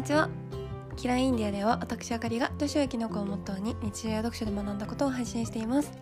[0.00, 0.30] にちは。
[0.96, 5.92] キラインディアでは私あかりが女子を生き残るをモットーに日常や読書で学んだことを配信しています。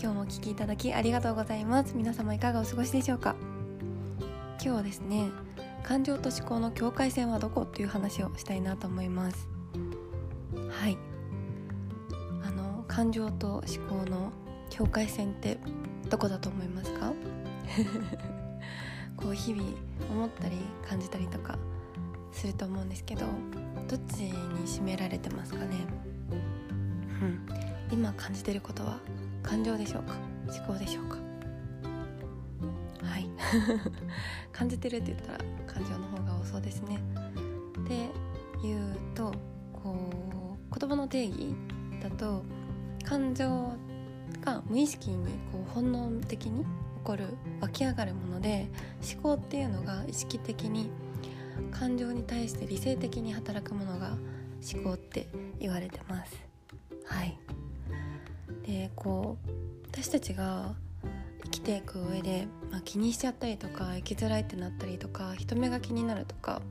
[0.00, 1.96] 今日もお聞きいただきありがとうございます。
[1.96, 3.34] 皆様いかがお過ごしでしょうか？
[4.20, 5.32] 今日はですね
[5.82, 9.48] 感情と思考の境界線はどこという話をしたいなと思います。
[10.70, 10.96] はい。
[12.46, 13.64] あの感情と思
[14.04, 14.30] 考の
[14.70, 15.58] 境界線って
[16.08, 17.12] どこだと思いますか？
[19.18, 19.68] こう日々
[20.12, 21.58] 思ったり感じたりとか。
[22.32, 23.26] すると思うんですけど
[23.88, 24.32] どっちに
[24.66, 25.76] 占められてますかね？
[27.20, 27.46] うん。
[27.92, 28.98] 今感じてることは
[29.42, 30.14] 感情でしょうか？
[30.48, 31.16] 思考でしょうか？
[33.06, 33.28] はい。
[34.52, 36.98] 感じてるって言ったら感情の方が多そうですね。
[37.88, 38.08] で
[38.62, 39.32] 言うと
[39.72, 41.54] こう言葉の定義
[42.02, 42.42] だと
[43.04, 43.72] 感情
[44.40, 46.66] が無意識にこう本能的に起
[47.04, 47.26] こる
[47.60, 48.68] 湧き上がるもので
[49.14, 50.90] 思考っていうのが意識的に
[51.70, 54.16] 感情に対して理性的に働くものが
[54.72, 56.32] 思考って言われてます。
[57.04, 57.38] はい。
[58.66, 59.50] でこう
[59.90, 60.74] 私たちが
[61.44, 66.62] 生きていく上で、まあ、気にしちゃったりとか生きづらいってなったりとか人目が気になるとか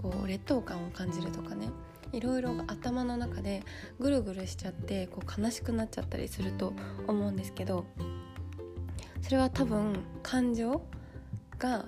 [0.00, 1.68] こう劣等感を感じるとかね。
[2.12, 3.64] いろいろ頭の中で
[3.98, 6.72] ぐるぐるしちゃってこう悲しくなっちゃったりすると
[7.08, 7.84] 思うんですけど
[9.20, 10.80] それは多分感情
[11.58, 11.86] が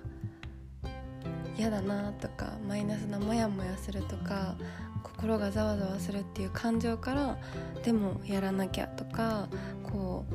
[1.56, 4.54] 嫌だなとかマイナスなモヤモヤするとか
[5.02, 7.38] 心がざわざわするっていう感情から
[7.82, 9.48] でもやらなきゃとか
[9.82, 10.26] こ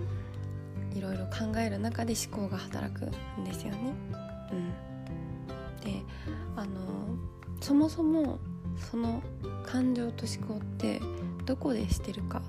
[0.93, 3.05] ういろいろ考える中で思考が働く
[3.39, 3.93] んですよね。
[4.51, 4.69] うん、
[5.81, 6.03] で
[6.55, 6.71] あの
[7.61, 8.39] そもそも
[8.89, 9.21] その
[9.65, 10.99] 感情と思考って
[11.45, 12.41] どこでしてるかっ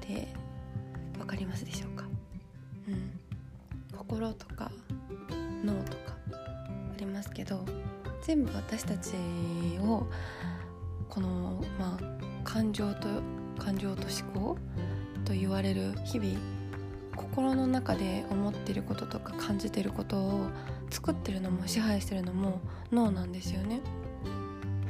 [0.00, 0.28] て
[1.18, 2.04] 分かりますでしょうか、
[2.88, 4.70] うん、心とか
[5.64, 6.19] 脳とか。
[7.00, 7.64] りますけど
[8.22, 9.14] 全部私たち
[9.80, 10.06] を
[11.08, 13.08] この、まあ、感情と
[13.58, 14.58] 感情と思考
[15.24, 16.38] と言われる日々
[17.16, 20.46] 心の中で思ってることとか感じてることを
[20.90, 22.60] 作ってるのも支配してるのも
[22.92, 23.80] 脳なんですよね。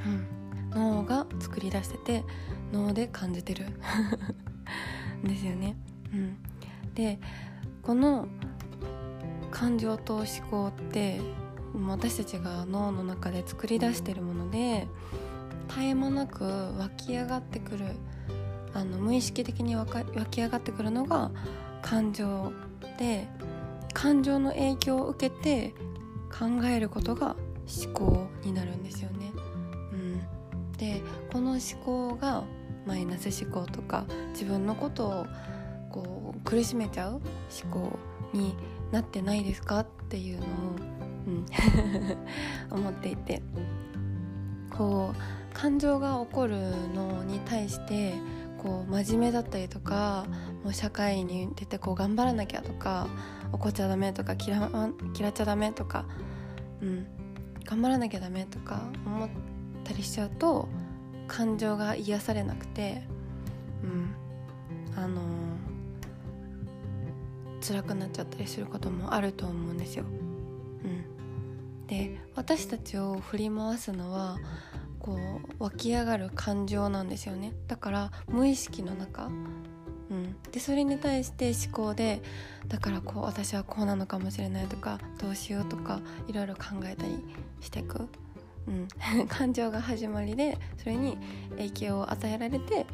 [0.07, 2.25] うん、脳が作り出してて
[2.73, 3.67] 脳で感じてる
[5.25, 5.77] ですよね。
[6.13, 6.37] うん、
[6.95, 7.19] で
[7.83, 8.29] この
[9.51, 11.21] 感情と思考って
[11.75, 14.89] 私たちが脳の中で作り出してるもので
[15.69, 17.85] 絶え間なく湧き上がってくる
[18.75, 19.87] あの無意識的に湧
[20.31, 21.31] き上がってくるのが
[21.83, 22.53] 感情
[22.99, 23.29] で
[23.93, 25.75] 感情の影響を受けて
[26.31, 27.37] 考えることが
[27.85, 29.33] 思考になるんですよね。
[29.93, 31.03] うん、で
[31.33, 32.45] この思考が
[32.87, 35.27] マイナス思考とか自分のことを
[35.91, 37.21] こう苦しめちゃう
[37.63, 37.99] 思考
[38.33, 38.55] に
[38.93, 40.47] なってないですかっていうのを
[42.71, 43.43] うん、 思っていて。
[44.71, 46.59] こう感情が起こる
[46.95, 48.15] のに対して
[48.57, 50.27] こう真面目だったりとか
[50.65, 53.09] もう社会に出てこう頑張らなきゃとか
[53.53, 54.57] 怒っちゃダメとか嫌
[55.19, 56.07] 嫌っちゃダメとか、
[56.81, 57.07] うん、
[57.65, 59.29] 頑張らなきゃダメとか思っ
[59.85, 60.69] たりしちゃうと
[61.27, 63.03] 感情が癒されなくて、
[63.83, 64.15] うん、
[64.97, 70.05] あのー、辛くなっちゃったりすることもあると思うんですよ。
[71.91, 74.39] で私たちを振り回すのは
[75.01, 75.19] こ
[75.59, 77.53] う湧き上がる感情なんですよね。
[77.67, 82.23] だから無意識の中、うん、でそれに対して思考で
[82.69, 87.25] だからこう私はこうなのかもしれないとかどうしようとかいろいろ考えたり
[87.61, 88.09] していく、
[88.69, 88.89] うん、
[89.27, 91.19] 感情が始まりでそれに
[91.57, 92.87] 影響を与えられて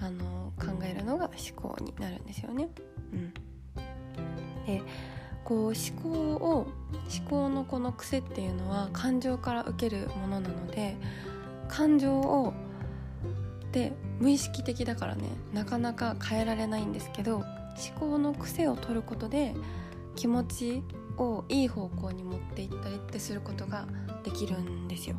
[0.00, 2.68] あの考えるのが思考になるんですよね。
[3.12, 3.32] うん、
[4.66, 4.82] で
[5.52, 6.66] こう思考を
[7.20, 10.96] 思考のこの癖っていうのは感情から受けるものなので
[11.68, 12.54] 感情を
[13.70, 17.44] で無意識的だからねなかなか変えられないんですけど思
[18.00, 19.54] 考の癖を取ることで
[20.16, 20.82] 気持ち
[21.18, 23.86] をいい方向に持っていったりってすることが
[24.24, 25.16] できるんですよ。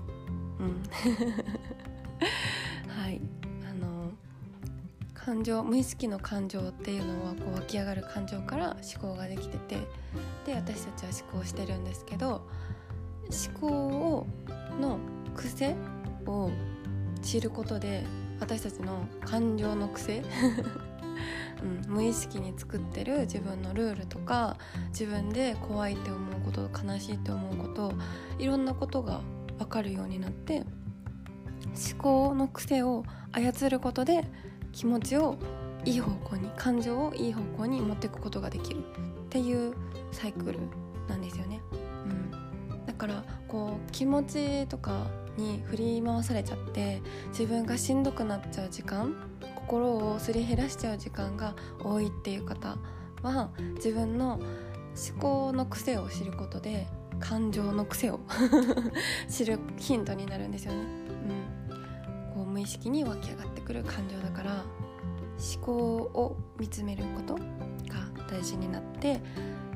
[0.60, 0.82] うん、
[2.90, 3.22] はい
[5.26, 9.78] 感情無意識の感情っていうのはこう湧き上がる感情から思考ができてて
[10.46, 12.42] で私たちは思考してるんですけど
[13.58, 14.28] 思考を
[14.82, 15.00] の
[15.34, 15.76] 癖
[16.26, 16.52] を
[17.22, 18.04] 知ることで
[18.42, 20.24] 私たちの感情の癖
[21.64, 24.58] うん、無意識に作ってる自分のルールとか
[24.90, 27.94] 自分で怖いって思うこと悲しいって思うこと
[28.38, 29.22] いろんなことが
[29.60, 30.66] 分かるようになって
[31.94, 34.26] 思考の癖を操ることで
[34.74, 35.38] 気持ちを
[35.86, 38.82] いい方向に感情をいい方向に持っていくことができるっ
[39.30, 39.74] ていう
[40.12, 40.60] サイクル
[41.08, 41.62] なんですよね。
[42.72, 49.14] うん、だかからこう気持ちとかに振り回されちゃって自分がしんどくなっちゃう時間
[49.56, 51.54] 心をすり減らしちゃう時間が
[51.84, 52.78] 多いっていう方
[53.22, 54.40] は自分の
[55.12, 56.88] 思考の癖を知ることで
[57.20, 58.22] 感情の癖を
[59.28, 60.80] 知るヒントになるんですよね。
[60.80, 64.64] うん、こう無意識に湧き上がってくる感情だから
[65.56, 65.74] 思考
[66.14, 67.42] を見つめることが
[68.30, 69.20] 大事になって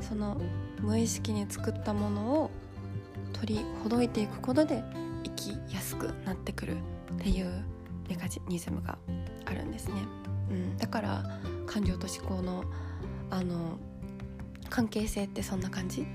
[0.01, 0.37] その
[0.81, 2.51] 無意識に作ったものを
[3.33, 4.83] 取りほどいていくことで
[5.23, 6.77] 生きやすくなってくるっ
[7.19, 7.63] ていう
[8.09, 8.97] メカニズムが
[9.45, 9.95] あるんですね、
[10.49, 12.63] うん、だから感情と思考の
[13.29, 13.77] あの
[14.69, 16.07] 関係性ってそんな感じ、 うん、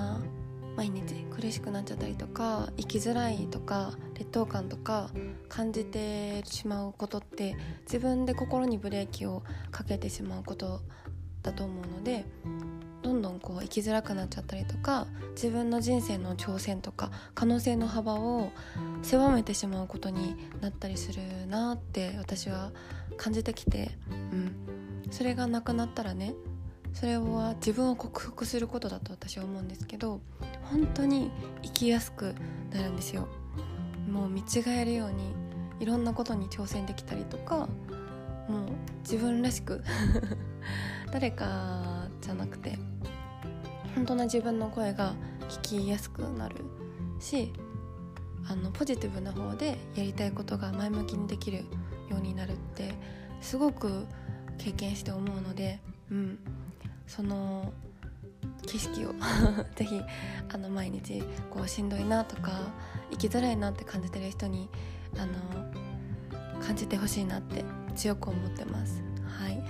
[0.00, 0.20] な
[0.76, 5.10] 毎日苦しくなっちゃったりとか生きづらいとか劣等感とか
[5.48, 10.80] 感じてしまうことって自分で心にブレーキをかけてしまうこと
[11.42, 12.24] だと思うので
[13.02, 18.50] どんどんこう生きづらくなっちゃったりとか自分の人生の挑戦とか可能性の幅を
[19.02, 22.72] 狭めてしまうことになったりするなって私は
[23.16, 24.54] 感じてきて、うん、
[25.10, 26.34] それがなくなったらね
[26.92, 30.20] それは自分を克服することだと私は思うんですけど
[30.64, 31.30] 本当に
[31.62, 32.34] 生きやすく
[32.72, 33.28] なるんですよ。
[34.08, 35.34] もう見違えるように
[35.78, 37.68] いろんなことに挑戦できたりとか
[38.48, 38.68] もう
[39.02, 39.82] 自分らしく
[41.12, 42.78] 誰かじゃなくて
[43.94, 45.14] 本当の自分の声が
[45.48, 46.56] 聞きやすくなる
[47.20, 47.52] し
[48.46, 51.58] あのポジティブな方でやりたいことが前向きにできる
[52.08, 52.94] ようになるって
[53.40, 54.06] すごく
[54.58, 56.38] 経験して思うので、うん、
[57.10, 57.72] その
[58.62, 59.14] 景色を
[59.74, 60.00] ぜひ
[60.48, 61.20] あの毎日
[61.50, 62.52] こうしんどいなとか
[63.10, 64.70] 生きづらいなって感じてる人に
[65.18, 67.64] あの感じてほしいなって
[67.96, 69.09] 強く思ってます。
[69.38, 69.62] はい。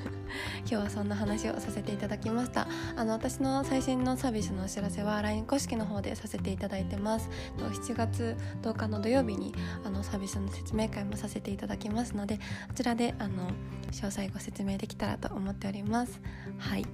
[0.60, 2.66] 今日はそんな話をさせていただきました。
[2.96, 7.28] あの私の最新のサービスのお知らせは LINE 公式の方でさせていただいてます。
[7.58, 9.54] 7月10日の土曜日に
[9.84, 12.42] あのサービスの説明会もさせていただきますのでこ
[12.74, 13.48] ちらであの
[13.90, 16.20] 詳細ご説明できたらと思っております。
[16.58, 16.86] はい。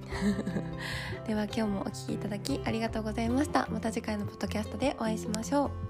[1.27, 3.67] では今日もお聴きいただきありがとうございました。
[3.71, 5.86] また次回のポッドキャストでお会いしましょう。